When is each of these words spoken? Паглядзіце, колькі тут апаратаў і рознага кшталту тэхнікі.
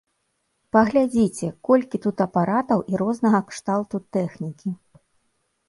Паглядзіце, 0.75 1.49
колькі 1.69 1.99
тут 2.07 2.17
апаратаў 2.25 2.79
і 2.95 3.03
рознага 3.03 3.43
кшталту 3.53 4.03
тэхнікі. 4.19 4.69